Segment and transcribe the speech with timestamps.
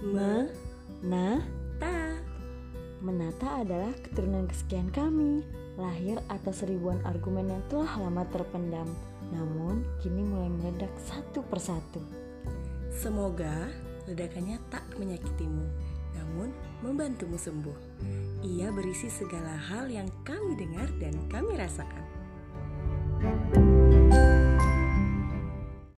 [0.00, 1.36] Menata.
[3.04, 5.44] Menata adalah keturunan kesekian kami
[5.76, 8.88] Lahir atas ribuan argumen yang telah lama terpendam
[9.28, 12.00] Namun kini mulai meledak satu persatu.
[12.88, 13.68] Semoga
[14.08, 15.68] ledakannya tak menyakitimu
[16.16, 16.48] Namun
[16.80, 18.00] membantumu sembuh.
[18.40, 22.19] Ia berisi segala hal yang kami dengar dan kami rasakan.